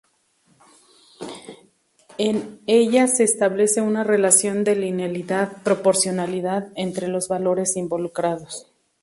En 2.17 2.59
ella 2.65 3.05
se 3.05 3.23
establece 3.23 3.81
una 3.83 4.03
relación 4.03 4.63
de 4.63 4.75
linealidad, 4.75 5.61
proporcionalidad, 5.63 6.69
entre 6.75 7.07
los 7.07 7.27
valores 7.27 7.77
involucrados. 7.77 8.65